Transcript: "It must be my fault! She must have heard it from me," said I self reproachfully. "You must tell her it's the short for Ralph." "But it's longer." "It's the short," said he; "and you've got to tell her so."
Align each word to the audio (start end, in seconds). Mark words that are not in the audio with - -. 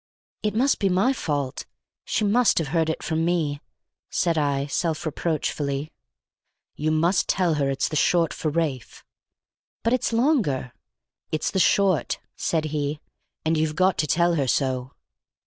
"It 0.41 0.55
must 0.55 0.79
be 0.79 0.89
my 0.89 1.13
fault! 1.13 1.67
She 2.05 2.25
must 2.25 2.57
have 2.57 2.69
heard 2.69 2.89
it 2.89 3.03
from 3.03 3.23
me," 3.23 3.61
said 4.09 4.35
I 4.35 4.65
self 4.65 5.05
reproachfully. 5.05 5.91
"You 6.73 6.89
must 6.89 7.27
tell 7.27 7.53
her 7.61 7.69
it's 7.69 7.87
the 7.87 7.95
short 7.95 8.33
for 8.33 8.49
Ralph." 8.49 9.05
"But 9.83 9.93
it's 9.93 10.11
longer." 10.11 10.73
"It's 11.31 11.51
the 11.51 11.59
short," 11.59 12.17
said 12.35 12.65
he; 12.73 12.99
"and 13.45 13.57
you've 13.59 13.75
got 13.75 13.99
to 13.99 14.07
tell 14.07 14.33
her 14.33 14.47
so." 14.47 14.93